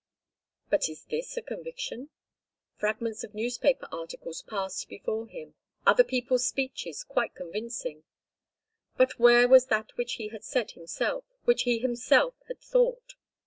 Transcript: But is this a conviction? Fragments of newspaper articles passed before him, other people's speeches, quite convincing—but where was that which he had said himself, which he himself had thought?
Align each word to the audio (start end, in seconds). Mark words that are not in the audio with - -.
But 0.71 0.89
is 0.89 1.05
this 1.05 1.37
a 1.37 1.43
conviction? 1.43 2.09
Fragments 2.75 3.23
of 3.23 3.35
newspaper 3.35 3.87
articles 3.91 4.41
passed 4.41 4.89
before 4.89 5.27
him, 5.27 5.53
other 5.85 6.03
people's 6.03 6.43
speeches, 6.47 7.03
quite 7.03 7.35
convincing—but 7.35 9.19
where 9.19 9.47
was 9.47 9.67
that 9.67 9.95
which 9.97 10.13
he 10.13 10.29
had 10.29 10.43
said 10.43 10.71
himself, 10.71 11.25
which 11.43 11.65
he 11.69 11.77
himself 11.77 12.33
had 12.47 12.59
thought? 12.61 13.13